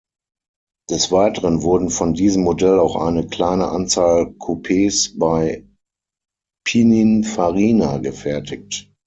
[0.89, 5.63] Des Weiteren wurden von diesem Modell auch eine kleine Anzahl Coupes bei
[6.65, 8.91] Pininfarina gefertigt.